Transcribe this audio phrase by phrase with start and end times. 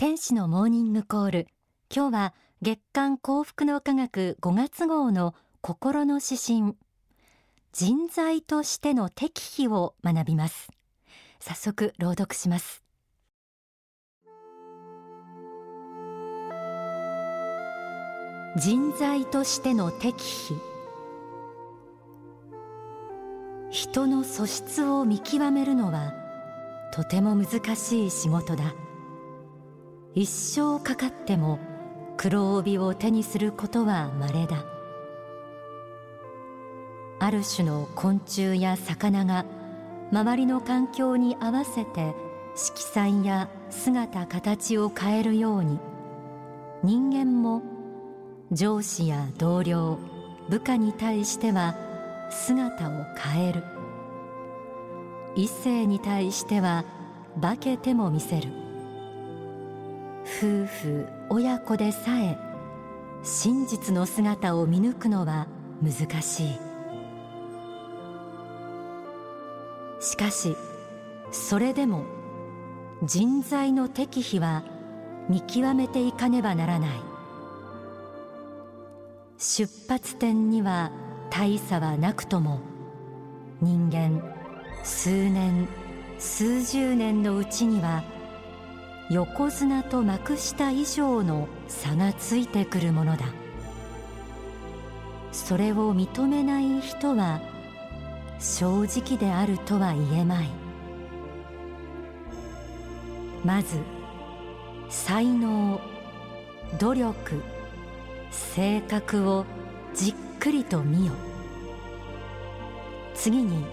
[0.00, 1.48] 天使のモーニングコール。
[1.92, 6.76] 今日は月刊幸福の科学5月号の心の指針。
[7.72, 10.68] 人材としての適否を学びます。
[11.40, 12.84] 早速朗読します。
[18.56, 20.54] 人材としての適否。
[23.72, 26.14] 人の素質を見極めるのは
[26.92, 28.72] とても難しい仕事だ。
[30.14, 31.58] 一生かかっても
[32.16, 34.64] 黒帯を手にすることは稀だ。
[37.20, 39.44] ある種の昆虫や魚が
[40.10, 42.14] 周りの環境に合わせて
[42.54, 45.78] 色彩や姿形を変えるように
[46.82, 47.62] 人間も
[48.50, 49.98] 上司や同僚
[50.48, 51.76] 部下に対しては
[52.30, 53.64] 姿を変える。
[55.36, 56.84] 異性に対しては
[57.40, 58.67] 化けても見せる。
[60.36, 62.38] 夫婦親子でさえ
[63.22, 65.48] 真実の姿を見抜くのは
[65.82, 66.58] 難しい。
[70.00, 70.54] しかし
[71.32, 72.04] それでも
[73.02, 74.64] 人材の適否は
[75.28, 76.90] 見極めていかねばならない。
[79.38, 80.92] 出発点には
[81.30, 82.60] 大差はなくとも
[83.60, 84.22] 人間
[84.84, 85.68] 数年
[86.18, 88.04] 数十年のうちには
[89.10, 93.24] 横綱と幕下以上の差がついてくるものだ。
[95.32, 97.40] それを認めない人は
[98.38, 100.48] 正直であるとは言えまい。
[103.44, 103.78] まず
[104.90, 105.80] 才能
[106.78, 107.42] 努力
[108.30, 109.46] 性格を
[109.94, 111.14] じっくりと見よ。
[113.14, 113.64] 次に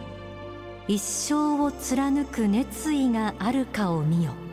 [0.88, 4.45] 一生を貫く熱意があるかを見よ。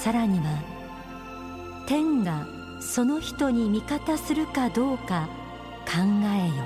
[0.00, 2.46] さらには天が
[2.80, 5.28] その人に味方するかどうか
[5.84, 6.64] 考えよ。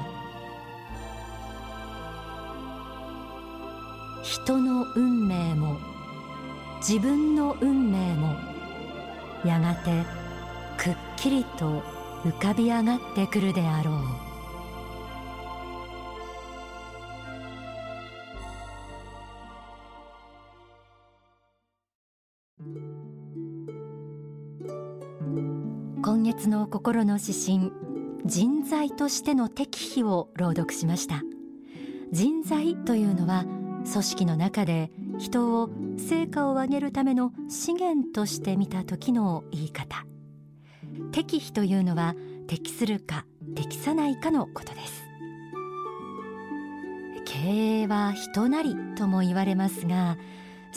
[4.22, 5.78] 人の運命も
[6.78, 8.36] 自分の運命も
[9.44, 10.04] やがて
[10.76, 11.82] くっきりと
[12.22, 14.33] 浮かび上がってくるであろう。
[26.36, 27.72] 月の心の指針
[28.24, 31.22] 人材としての適否を朗読しました。
[32.10, 40.04] 人材というのは組織の中で人を成果を上げるための資源として見た時の言い方。
[41.12, 42.16] 適否というのは
[42.48, 43.24] 適するか
[43.54, 45.04] 適さないかのことです。
[47.24, 50.16] 経営は人なりとも言われますが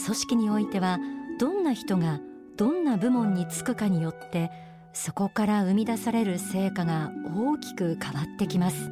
[0.06, 1.00] 組織においては
[1.40, 2.20] どんな人が
[2.58, 4.52] どんな部門に就くかによって
[4.98, 8.92] そこから生み出される成果が大きく変わってきます。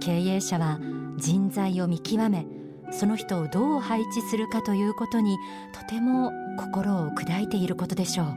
[0.00, 0.80] 経営者は
[1.18, 2.46] 人材を見極め
[2.90, 5.38] その人をどう配置するかということに
[5.72, 8.36] とても心を砕いていることでしょう。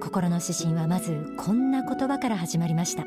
[0.00, 3.04] 心の指針はまずこんな言葉から始まりました。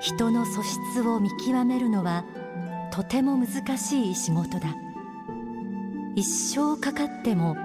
[0.00, 2.24] 人の素質を見極めるのは
[2.92, 4.74] とても難しい仕事だ。
[6.14, 7.56] 一生かかっても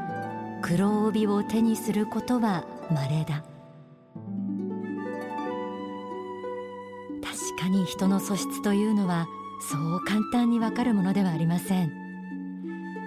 [0.67, 3.45] 黒帯を手にすることは稀だ。
[7.23, 9.27] 確かに人の素質というのは
[9.61, 11.91] そう簡単にわかるものではありません。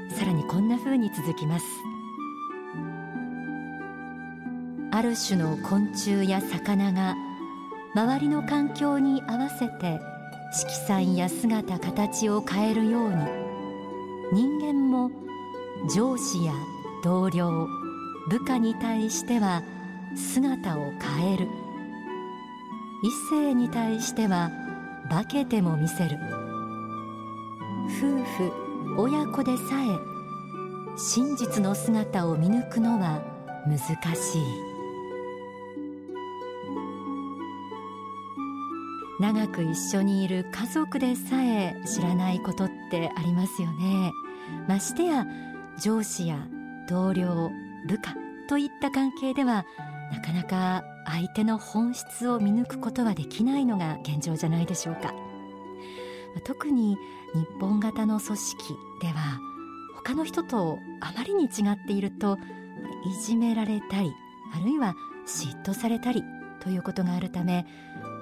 [0.09, 1.67] さらにこんな風に続きます。
[4.91, 7.15] ある種の昆虫や魚が
[7.95, 10.01] 周りの環境に合わせて
[10.55, 13.17] 色彩や姿形を変えるように
[14.33, 15.11] 人間も
[15.95, 16.55] 上司や
[17.03, 17.69] 同僚。
[18.29, 19.63] 部下に対しては
[20.15, 21.49] 姿を変える。
[23.03, 24.51] 異性に対しては
[25.09, 26.19] 化けても見せる。
[27.99, 28.53] 夫婦
[28.99, 33.23] 親子でさえ真実の姿を見抜くのは
[33.67, 33.79] 難
[34.15, 34.43] しい。
[39.19, 44.13] 長く一緒にいる家族でさえ知らないことってありますよね。
[44.69, 45.27] ましてや
[45.79, 46.47] 上司や
[46.91, 47.51] 同僚
[47.87, 48.15] 部下
[48.49, 49.65] といった関係では
[50.13, 55.15] なかなか相手の本質を見抜くことはできないのが現状じゃないでしょうか。
[56.45, 56.97] 特に
[57.35, 58.57] 日本型の組織
[59.01, 59.39] では
[59.97, 62.39] 他の人とあまりに違っていると
[63.05, 64.13] いじめられたり
[64.55, 64.95] あるいは
[65.27, 66.23] 嫉妬されたり
[66.61, 67.67] ということがあるため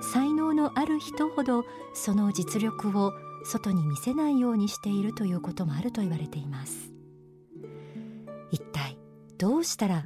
[0.01, 3.13] 才能のある人ほどその実力を
[3.45, 6.98] 外に見せないようにしているということもあると言われています。
[8.51, 8.99] 一体
[9.39, 10.05] どうしたら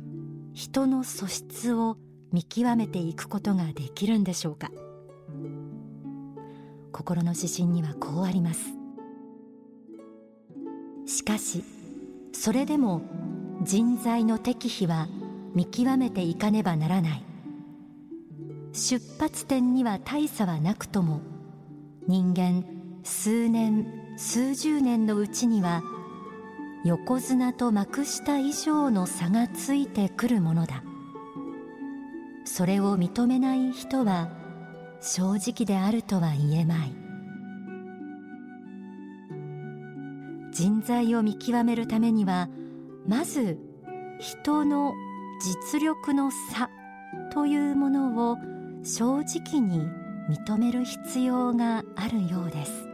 [0.52, 1.96] 人の素質を
[2.32, 4.70] 見極めていくことができるんでしょうか？
[6.92, 8.74] 心の指針にはこうあります。
[11.06, 11.64] しかし
[12.32, 13.02] それでも
[13.62, 15.08] 人材の適否は
[15.54, 17.24] 見極めていかねばならない。
[18.72, 21.20] 出発点には大差はなくとも
[22.08, 22.64] 人間
[23.04, 23.86] 数年
[24.16, 25.82] 数十年のうちには
[26.84, 30.82] 横綱と幕下以上の差がついてくるものだ。
[32.44, 34.30] それを認めない人は
[35.00, 36.94] 正直であるとは言えまい。
[40.50, 42.48] 人材を見極めるためには
[43.06, 43.58] まず
[44.18, 44.92] 人の
[45.40, 46.70] 実力の差
[47.32, 48.36] というものを
[48.84, 49.88] 正直に
[50.28, 52.86] 認める必要があるようです、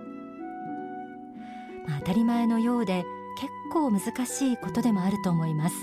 [1.87, 3.05] まあ、当たり前のようで
[3.39, 5.77] 結構難しいことでもあると思います。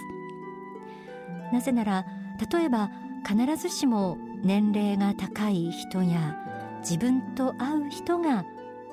[1.53, 2.05] なぜなら
[2.51, 2.91] 例えば
[3.25, 6.37] 必ずしも年齢が高い人や
[6.81, 8.45] 自分と会う人が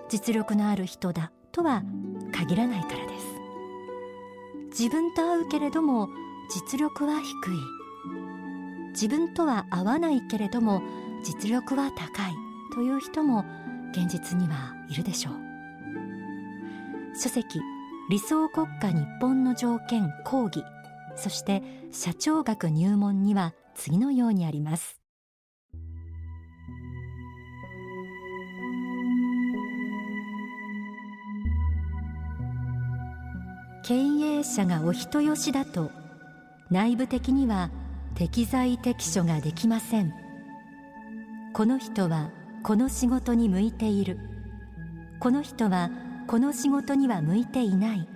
[0.09, 1.83] 実力のある人だとは
[2.33, 3.27] 限らないからです。
[4.79, 6.09] 自分と会うけれども
[6.49, 7.59] 実力は低い。
[8.93, 10.83] 自分とは合わないけれども
[11.25, 12.35] 実力は高い
[12.75, 13.45] という人も
[13.91, 15.35] 現実にはいるでしょう。
[17.15, 17.61] 書籍
[18.11, 20.65] 理想国家日本の条件講義
[21.17, 21.63] そして
[21.93, 24.99] 社長学入門には次のようにあります。
[33.85, 35.91] 経営者がお人よしだと
[36.71, 37.71] 内部的には
[38.15, 40.13] 適材適所ができません。
[41.53, 42.31] この人は
[42.63, 44.19] この仕事に向いている。
[45.21, 45.91] この人は
[46.33, 48.09] この仕事には向いていない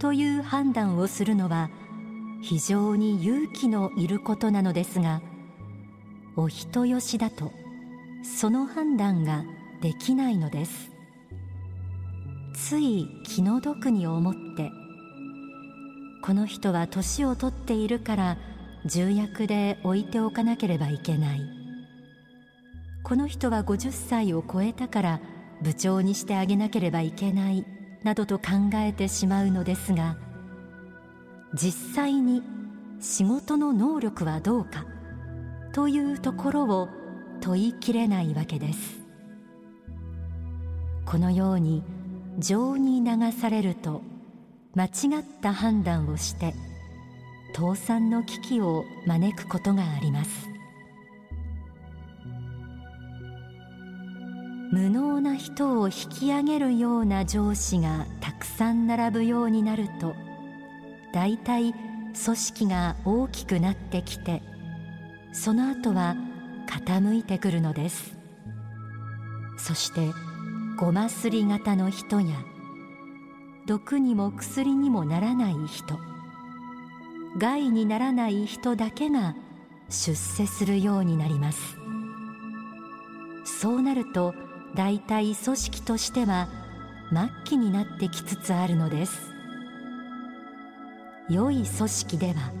[0.00, 1.70] という判断をするのは
[2.42, 5.22] 非常に勇気のいることなのですが
[6.34, 7.52] お人よしだと
[8.24, 9.44] その判断が
[9.80, 10.90] できないのです。
[12.56, 14.72] つい気の毒に思って
[16.24, 18.38] この人は年を取っているから
[18.86, 21.40] 重役で置いておかなければいけない。
[23.04, 25.20] この人は50歳を超えたから
[25.62, 27.64] 部長にしてあげなければいけない
[28.02, 28.44] などと考
[28.74, 30.16] えてしまうのですが
[31.54, 32.42] 実際に
[33.00, 34.86] 仕事の能力はどうか
[35.72, 36.88] というところを
[37.40, 39.02] 問いきれないわけです。
[41.04, 41.82] このように
[42.38, 44.02] 情に流されると
[44.74, 44.88] 間違
[45.20, 46.54] った判断をして
[47.54, 50.51] 倒産の危機を招くことがあります。
[54.72, 60.14] 無能な人を引き上げるような上司がたくさん並ぶようになると
[61.12, 64.42] 大体組織が大きくなってきて
[65.34, 66.16] その後は
[66.66, 68.16] 傾いてくるのです。
[69.58, 70.00] そして
[70.78, 72.36] ごますり型の人や
[73.66, 75.98] 毒にも薬にもならない人
[77.38, 79.36] 害にならない人だけが
[79.90, 81.76] 出世するようになります。
[83.44, 84.34] そうなると
[84.74, 86.48] 大体組織としては
[87.10, 89.32] 末期になってきつつあるのです。
[91.28, 92.52] 良い組織では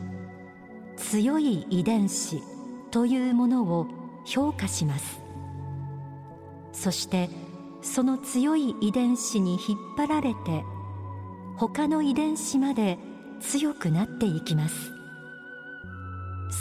[0.96, 2.42] 強い遺伝子
[2.90, 3.86] というものを
[4.24, 5.20] 評価します。
[6.72, 7.28] そして
[7.80, 10.62] その強い遺伝子に引っ張られて
[11.56, 12.98] 他の遺伝子まで
[13.40, 14.92] 強くなっていきます。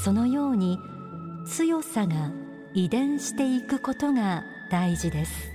[0.03, 0.79] そのように
[1.45, 2.31] 強さが
[2.73, 5.51] 遺伝していくことが大事です。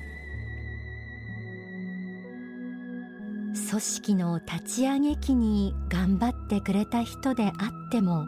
[3.70, 8.26] 組織の立ち上げ期に頑張ってくれた人であっても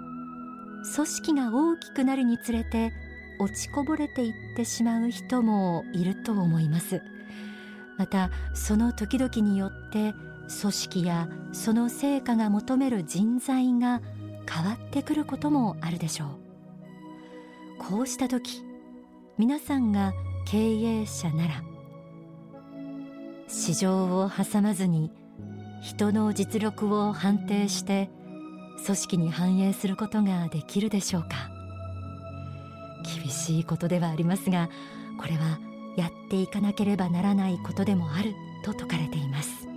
[0.95, 2.93] 組織が大きくなるにつれて
[3.39, 7.03] 落ちこぼれていってしまう人もいると思います。
[7.99, 10.15] またその時々によって
[10.61, 14.01] 組織やその成果が求める人材が
[14.51, 16.29] 変わってくることもあるでしょう。
[17.79, 18.65] こうした時
[19.37, 20.13] 皆さんが
[20.51, 21.63] 経営者なら
[23.49, 25.13] 市場を挟まずに
[25.83, 28.09] 人の実力を判定して
[28.87, 31.51] 組織に反映することができるでしょうか。
[33.23, 34.71] 厳しいことではありますが
[35.21, 35.59] これは
[35.99, 38.33] やっていかなければならないことでもある
[38.65, 39.69] と説かれています。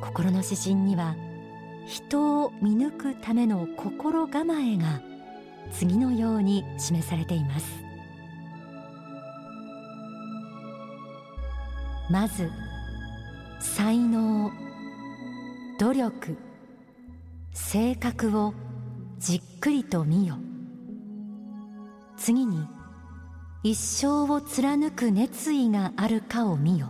[0.00, 1.16] 心の指針には
[1.88, 5.02] 人を見抜くための心構えが
[5.72, 7.82] 次のように示されています。
[12.10, 12.50] まず
[13.60, 14.50] 才能
[15.78, 16.36] 努力
[17.52, 18.52] 性格を
[19.18, 20.36] じっくりと見よ。
[22.16, 22.66] 次に
[23.62, 26.88] 一生を貫く熱意があるかを見よ。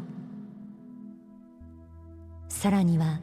[2.49, 3.21] さらには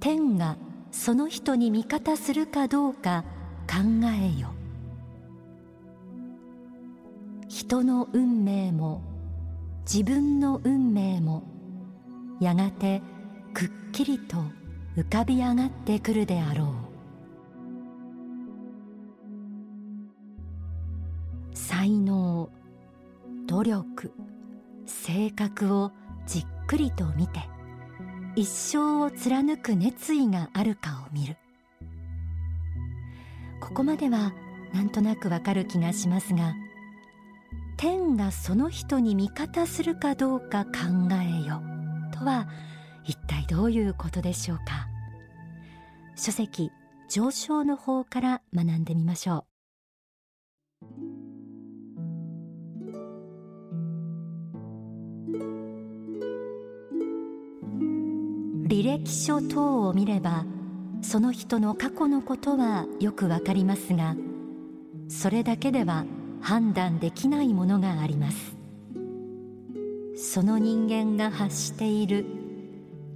[0.00, 0.56] 天が
[0.90, 3.24] その人に味方するかどうか
[3.68, 4.61] 考えよ。
[7.54, 9.02] 人の運命も
[9.80, 11.42] 自分の運命も
[12.40, 13.02] やがて
[13.52, 14.38] くっきりと
[14.96, 16.74] 浮かび上がってくるであろ
[21.52, 21.54] う。
[21.54, 22.48] 才能
[23.46, 24.14] 努力
[24.86, 25.92] 性格を
[26.26, 27.40] じっくりと見て
[28.34, 31.36] 一生を貫く熱意があるかを見る。
[33.60, 34.32] ここまでは
[34.72, 36.54] なんとなくわかる気がしますが
[37.82, 40.70] 天がその人に味方するかどうか考
[41.20, 41.60] えよ。
[42.16, 42.46] とは
[43.04, 44.86] 一体どういうことでしょうか。
[46.14, 46.70] 書籍
[47.08, 49.46] 上昇の方から学んでみましょ
[50.80, 50.86] う。
[58.68, 60.44] 履歴書等を見れば
[61.02, 64.14] その人の過去のことはよくわかりますが
[65.08, 66.04] それだけでは
[66.42, 68.56] 判断できないものがあります。
[70.16, 72.26] その人間が発している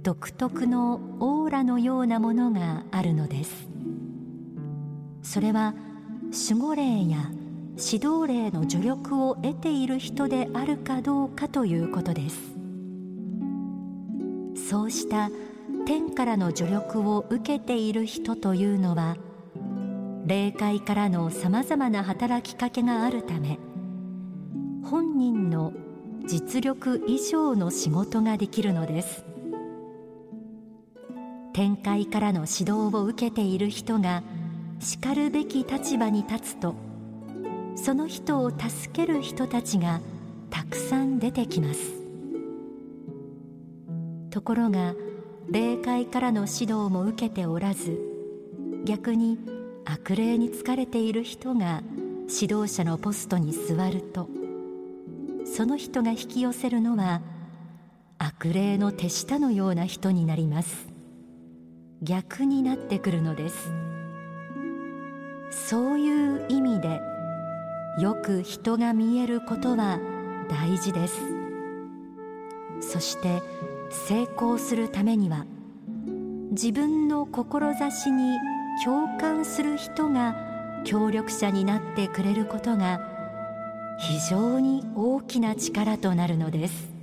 [0.01, 3.67] 独特のオーラのようなものがあるのです。
[5.21, 5.73] それは
[6.49, 7.29] 守護霊や
[7.77, 12.39] 指導霊の助力を得ている人であるかどうかということです。
[14.69, 15.29] そうした
[15.85, 19.17] 天からの助力を受けている人というのは
[20.27, 23.57] 霊界からのさまざまな働きかけがあるため
[24.83, 25.71] 本人の
[26.25, 29.23] 実力以上の仕事ができるのです。
[31.53, 34.21] 天界からの指導を受けている人が
[34.81, 36.75] しかるべき立場に立つと
[37.75, 40.01] その人を助ける人たちが
[40.49, 41.79] たくさん出てきます。
[44.29, 44.93] ところが
[45.49, 47.97] 霊界からの指導も受けておらず
[48.83, 49.55] 逆に
[49.89, 51.81] 悪霊に疲れている人が
[52.29, 54.27] 指導者のポストに座ると
[55.45, 57.21] その人が引き寄せるのは
[58.17, 60.87] 悪霊の手下のような人になります。
[62.01, 63.71] 逆になってくるのです。
[65.49, 66.99] そういう意味で
[67.99, 69.99] よく人が見えることは
[70.49, 71.21] 大事です。
[72.81, 73.41] そして
[73.89, 75.45] 成功するためには
[76.51, 78.37] 自分の志に
[78.83, 80.35] 共感する人が
[80.85, 83.01] 協力者になってくれることが
[83.99, 86.97] 非常に大きな力となるのです。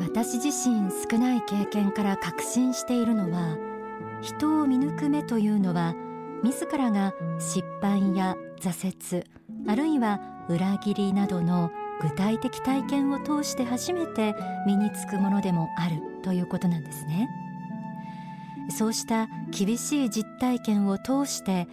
[0.00, 3.56] 私自身少ない経験から確信しているのは
[4.20, 5.94] 人を見抜く目というのは
[6.42, 9.24] 自らが失敗や挫折
[9.66, 14.34] あるいは裏切りなどの具体的体験を通して初めて
[14.66, 17.28] 身につくものでもあるということなんですね。
[18.70, 21.66] そうした厳しい実体験を通して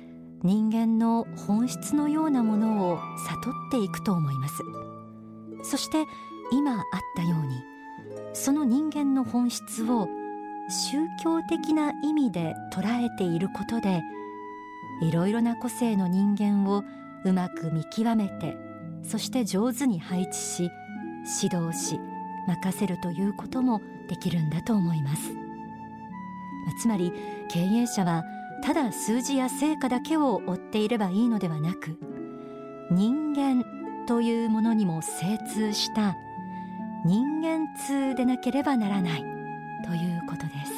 [0.44, 4.64] 人間の本質のようなものを悟っていくと思います。
[5.64, 6.06] そして
[6.52, 6.84] 今あっ
[7.16, 7.64] たように
[8.34, 10.08] その人間の本質を
[10.70, 14.02] 宗教的な意味で捉えていることで
[15.02, 16.84] いろいろな個性の人間を
[17.24, 18.65] うまく見極めて
[19.08, 20.72] そして上手に配置し
[21.42, 22.00] 指導し
[22.48, 25.32] 任せるということもできるんだと思います。
[26.80, 27.12] つまり
[27.50, 28.24] 経営者は
[28.64, 31.98] ただ数字や成果だけを追っていればいいのではなく
[32.90, 33.64] 人間
[34.08, 36.16] というものにも精通した
[37.06, 39.22] 人間通でなければならない
[39.86, 40.72] ということです。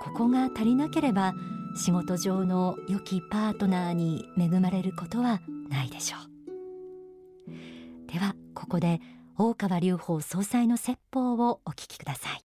[0.00, 1.34] ここが足りなければ
[1.76, 6.29] 仕事上の良きパートナーに恵まれることはないでしょう。
[8.12, 9.00] ではここで
[9.38, 12.49] 大川隆法総裁の説法をお聞きください。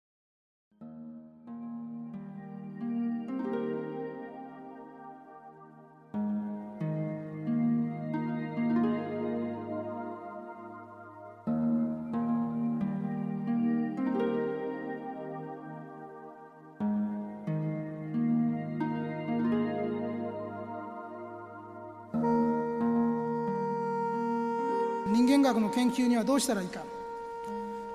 [25.96, 26.82] 学の研究にはどうしたらいいか。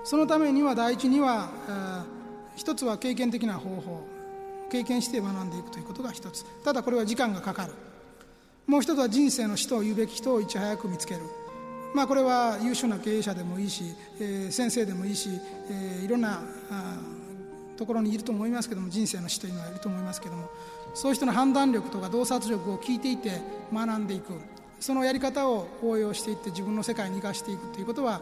[0.04, 1.50] そのためには第一には
[2.56, 4.04] 一つは経験的な方法。
[4.72, 6.46] 経験して学んでいくということが一つ。
[6.64, 7.74] ただこれは時間がかかる。
[8.68, 11.22] もう一つは人生の人を言うべき人をいち早く見つける。
[11.94, 13.84] まあ、これは優秀な経営者でもいいし、
[14.18, 15.30] えー、先生でもいいし、
[15.70, 16.42] えー、いろんな
[17.76, 20.50] ところにいると思いますけども人生の師というのはいると思いますけども
[20.94, 23.42] そういう人の判断力とか洞察力を聞いていて
[23.74, 24.40] 学んでいく。
[24.82, 28.20] そのやり方を応用していって自分の世界に生かしていくということは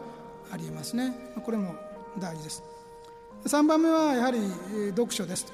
[0.52, 1.12] ありえますね。
[1.42, 1.74] これも
[2.18, 2.62] 大事です。
[3.46, 4.38] 3番目はやはり
[4.90, 5.50] 読書です。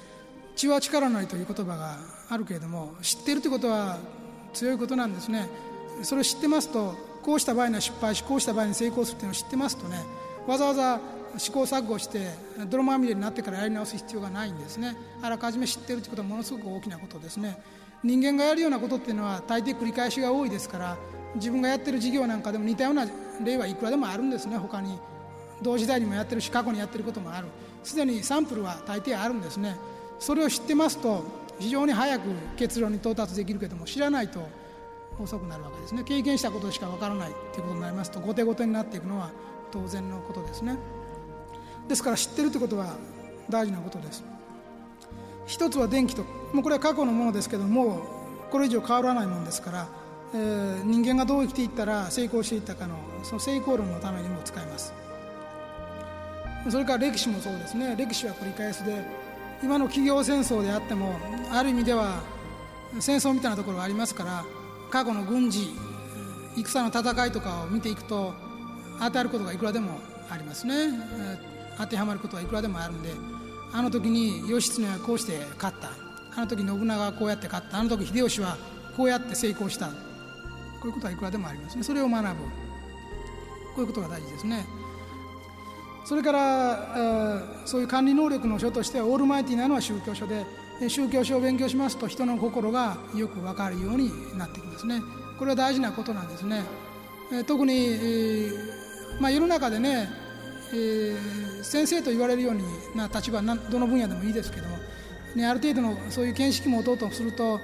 [0.57, 1.99] 血は力なりという言葉が
[2.29, 3.99] あるけれども知っているということは
[4.53, 5.49] 強いことなんですね。
[6.03, 9.99] それを知ってますとこうした場合には失敗しこうした場合に成功するというのを知ってますとね
[10.47, 11.01] わざわざ
[11.39, 12.31] 試行錯誤して
[12.69, 14.97] 泥まみれになってからやり直す必要がないんですね。
[15.23, 17.59] あらかじめ知っているということはものすごく大きなことですね。
[18.03, 20.97] 人間がやるようなことっていうのは大抵繰り返しが多いですから
[21.35, 23.07] 自分がやってる事業なんかでも似たような
[23.45, 24.57] 例はいくらでもあるんですね。
[24.57, 24.99] 他に
[25.63, 27.49] 同時代にもやってるし過去にやってることもある。
[27.83, 29.77] すでにサンプルは大抵あるんですね。
[30.19, 31.25] それを知ってますと
[31.59, 34.49] 非常に早く結論に到達できるけども知らないと
[35.19, 36.03] 遅くなるわけですね。
[36.05, 39.31] 経験したことしかわからないということになりますと後手後手になっていくのは
[39.71, 40.77] 当然のことですね。
[41.89, 42.97] ですから知ってるということは
[43.49, 44.25] 大事なことです。
[45.47, 46.23] 一つは電気と
[46.53, 48.03] もうこれは過去のものですけども
[48.51, 49.89] これ以上変わらないものですから、
[50.35, 54.93] えー、人間がどう生きていったら成功していったかのその成功論のためにも使います。
[56.69, 57.95] それから歴史もそうですね。
[57.97, 59.05] 歴史は繰り返しで
[59.63, 61.17] 今の企業戦争であっても
[61.53, 62.21] ある意味では
[62.99, 64.45] 戦争みたいなところがありますから
[64.91, 65.69] 過去の軍事
[66.57, 68.35] 戦の戦いとかを見ていくと
[68.99, 70.01] 当たることがいくらでも
[70.31, 70.91] ありますね。
[71.79, 73.11] 当てはまることはいくらでもあるんで
[73.77, 75.91] あの時に義経はこうして勝った。
[76.35, 77.79] あの時信長はこうやって勝った。
[77.79, 78.57] あの時秀吉は
[78.97, 79.89] こうやって成功した。
[79.89, 79.93] こ
[80.85, 81.83] ういうことはいくらでもありますね。
[81.83, 82.29] それを学ぶ。
[82.31, 82.41] こ
[83.77, 84.65] ういうことが大事ですね。
[86.07, 90.47] それからそういう管理能力の書としてはオールマイティなのは宗教書で
[90.89, 95.03] 宗教書を勉強しますと人の心がよく分かるようになってきますね。
[95.39, 96.65] これは大事なことなんですね。
[97.47, 97.99] 特に、
[99.21, 100.09] まあ、世の中でね、
[100.73, 102.63] えー、先生と言われるように
[102.95, 104.79] な立場などの分野でもいいですけども、
[105.35, 107.61] ね、ある程度のそういう見識も持とうとすると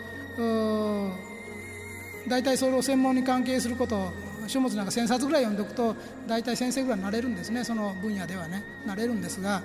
[2.29, 4.12] 大体それを専門に関係すること
[4.47, 8.65] 書物なんか1000冊ぐらい読んでおくと大体先生ぐらいになれるんですねその分野ではね。
[8.87, 9.62] なれるんですが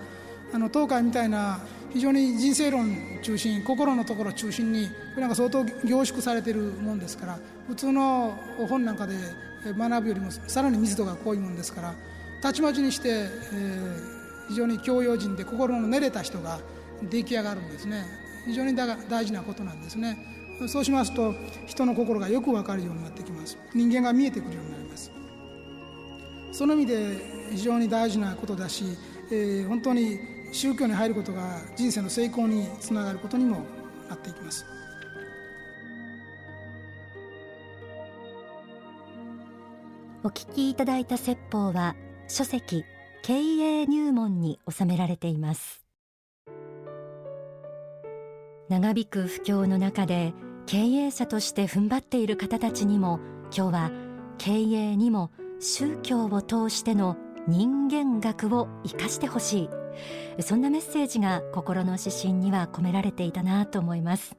[0.54, 1.60] あの東海みたいな
[1.92, 8.38] 非常に人生論中心心のところ中心になんか相当凝縮されてるもんですから普通の
[8.70, 9.16] 本なんかで
[9.66, 11.94] 学ぶよりもさらに密度が濃いもんですから
[12.42, 16.60] たちまちにして、えー、非常に教養人で心の練れた人が
[17.02, 18.06] 出来上がるんですね。
[18.46, 20.18] 非常に大事なことなんですね。
[20.68, 21.36] そうしますと
[21.68, 23.58] 人の心がよく分かるようになってきます。
[23.76, 25.12] 人間が見えてくるようになります。
[26.52, 27.18] その意味で
[27.52, 28.86] 非常に大事なことだし、
[29.32, 30.18] えー、本当に
[30.52, 33.66] 宗教に入ることが人生の成功につながることにも
[34.10, 34.66] なっていきます。
[40.24, 41.96] お聞きいただいた説法は
[42.28, 42.84] 書籍
[43.24, 45.84] 経営入門に収められています。
[48.70, 50.34] 長引く不況の中で
[50.66, 53.20] 経営者として踏ん張っている方たちにも
[53.56, 53.92] 今日は
[54.38, 57.16] 経営にも宗教を通しての
[57.48, 59.70] 人間学を生かしてほし
[60.38, 60.42] い。
[60.44, 64.36] そんなメッセージが心の指針には込められていたなと思います。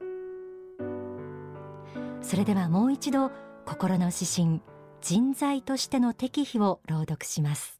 [2.21, 3.31] それではもう一度
[3.65, 4.61] 心の指針
[5.01, 7.78] 人材としての適宜を朗読します。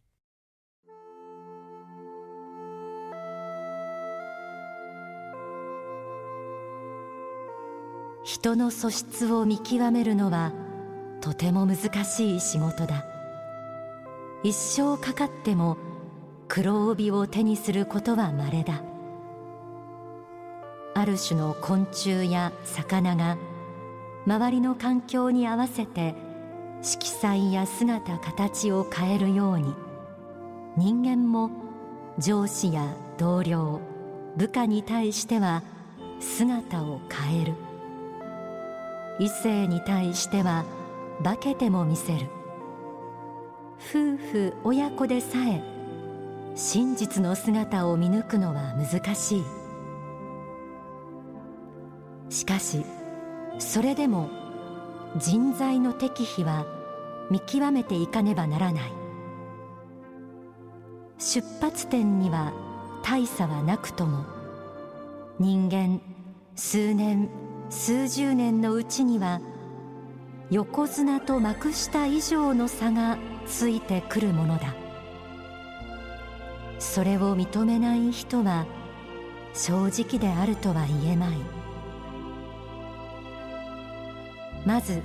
[8.42, 10.54] 人の素質を見極めるのは
[11.20, 13.06] とても難しい仕事だ。
[14.44, 15.76] 一生かかっても
[16.48, 18.82] 黒帯を手にすることは稀だ。
[20.96, 23.38] ある種の昆虫や魚が
[24.26, 26.16] 周りの環境に合わせて
[26.82, 29.76] 色彩や姿形を変えるように
[30.78, 31.52] 人間も
[32.18, 33.82] 上司や同僚
[34.38, 35.62] 部下に対しては
[36.22, 37.69] 姿を変える。
[39.20, 40.66] 異性に対しては
[41.24, 42.28] 化けても見せる。
[43.78, 45.62] 夫婦親子でさえ
[46.56, 49.44] 真実の姿を見抜くのは難しい。
[52.30, 52.86] しかし
[53.58, 54.30] それでも
[55.18, 56.66] 人材の適否は
[57.30, 58.94] 見極めていかねばならない。
[61.18, 62.54] 出発点には
[63.04, 64.26] 大差はなくとも
[65.40, 66.02] 人間
[66.56, 67.30] 数年
[67.70, 69.42] 数十年のうちには
[70.50, 74.76] 横綱と幕下以上の差がついてくるものだ。
[76.80, 78.66] それを認めない人は
[79.54, 81.38] 正直であるとは言えまい。
[84.66, 85.02] まず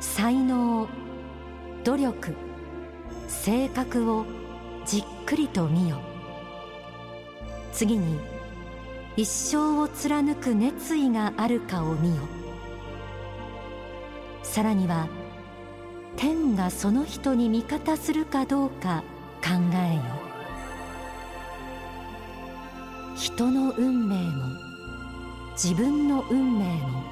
[0.00, 0.88] 才能
[1.84, 2.34] 努力
[3.28, 4.24] 性格を
[4.84, 5.98] じっくりと見よ。
[7.72, 8.18] 次に
[9.16, 12.22] 一生を貫く熱意があるかを見よ。
[14.42, 15.08] さらには
[16.16, 19.02] 天がその人に味方するかどうか
[19.42, 20.02] 考えよ。
[23.16, 24.44] 人の運命も
[25.52, 27.02] 自分の運命も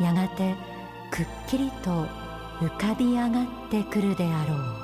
[0.00, 0.54] やがて
[1.10, 2.06] くっきりと
[2.60, 4.79] 浮かび上がってくるであろう。